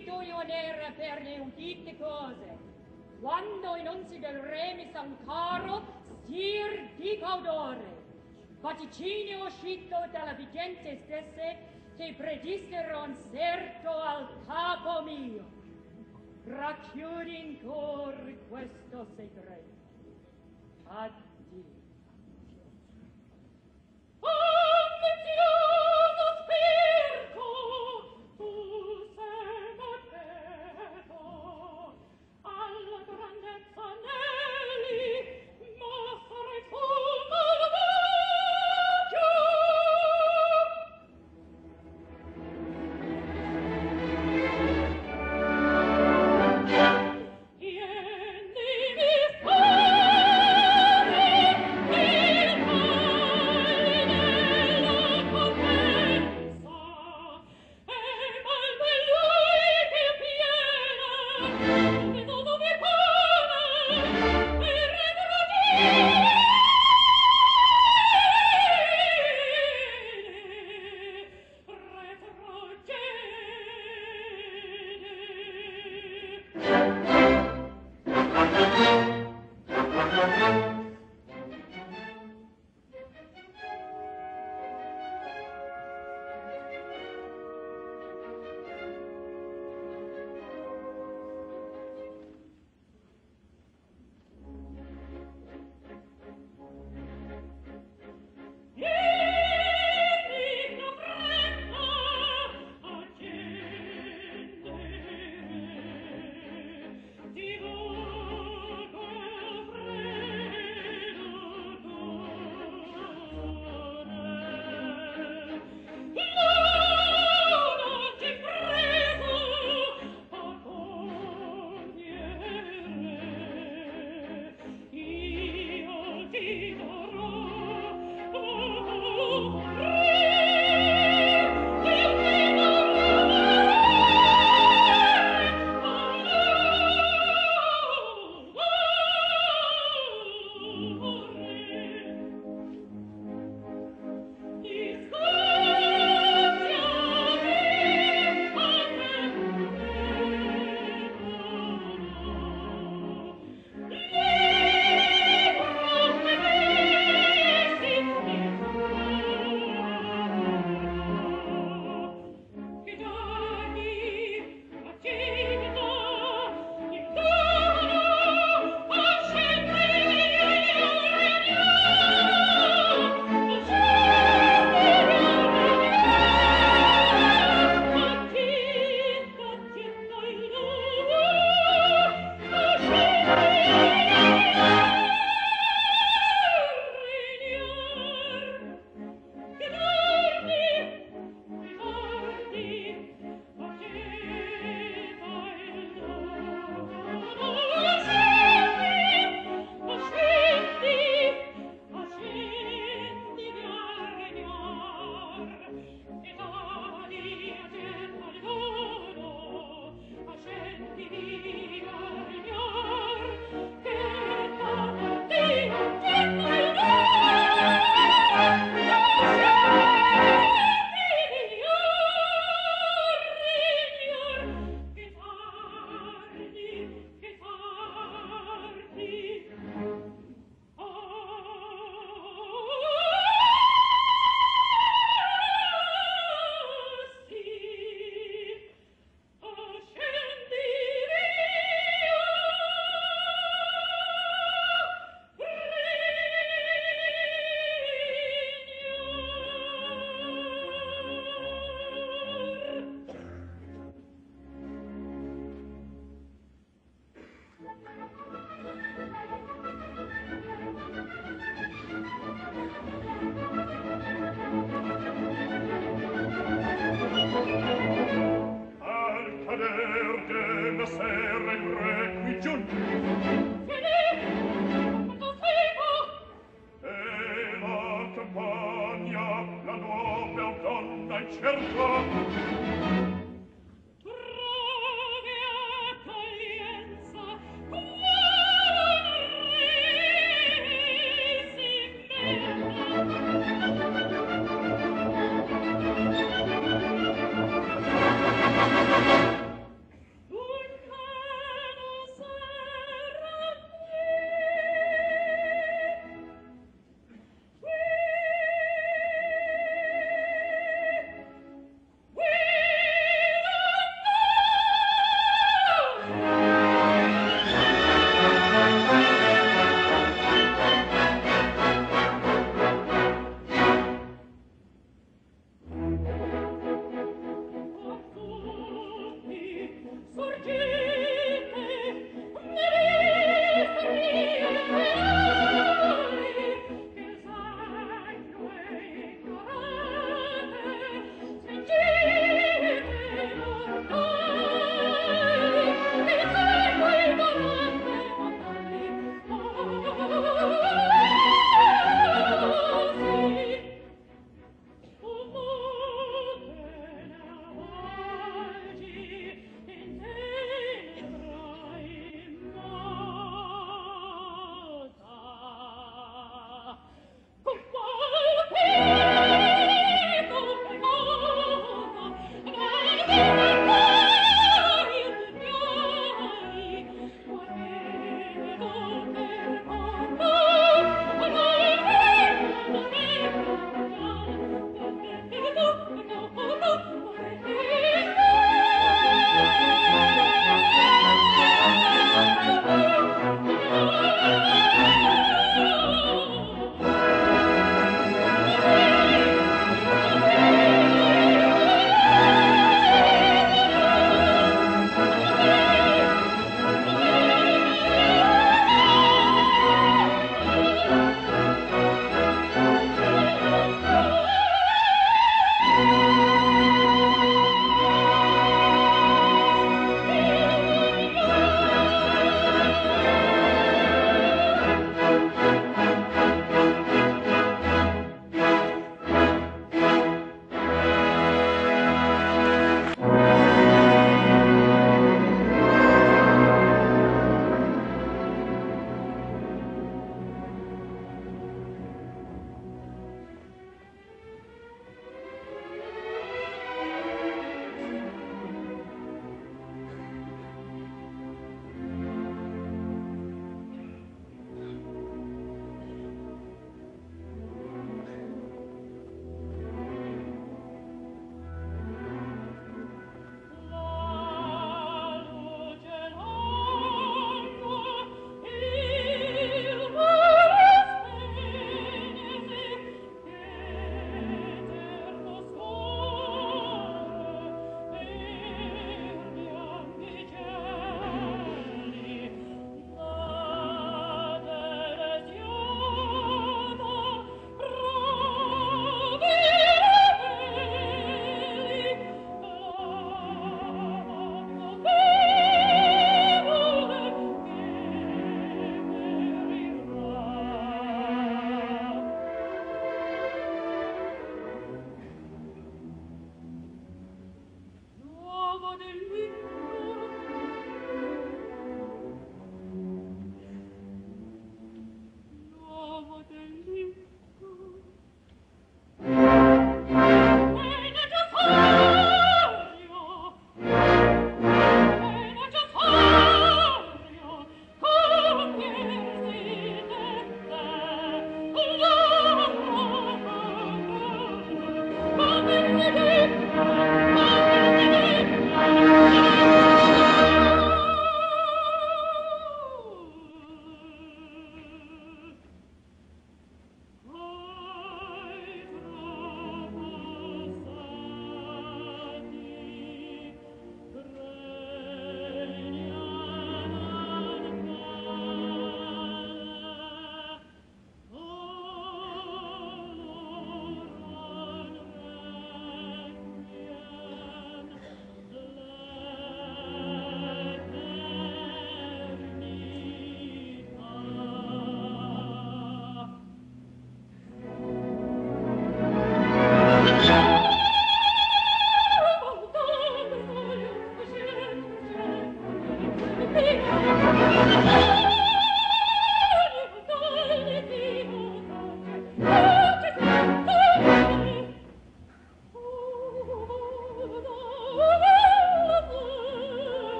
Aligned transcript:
tu 0.00 0.20
io 0.22 0.42
nera 0.42 0.90
per 0.96 1.22
le 1.22 1.38
udite 1.40 1.96
cose. 1.98 2.56
Quando 3.20 3.76
in 3.76 3.88
onzi 3.88 4.18
del 4.18 4.38
re 4.40 4.74
mi 4.74 4.86
san 4.90 5.16
caro, 5.24 5.82
stir 6.24 6.90
di 6.96 7.18
caudore. 7.18 8.00
Vaticini 8.60 9.34
uscito 9.40 9.96
dalla 10.10 10.32
vigente 10.32 10.96
stesse, 11.04 11.56
che 11.96 12.14
predissero 12.16 13.02
un 13.02 13.16
certo 13.32 13.90
al 13.90 14.28
capo 14.46 15.02
mio. 15.02 15.44
Racchiudi 16.44 17.38
in 17.46 17.62
cor 17.64 18.16
questo 18.48 19.06
segreto. 19.14 19.70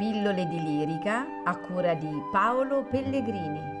Pillole 0.00 0.48
di 0.48 0.62
lirica 0.62 1.26
a 1.44 1.54
cura 1.56 1.92
di 1.92 2.08
Paolo 2.32 2.84
Pellegrini. 2.86 3.79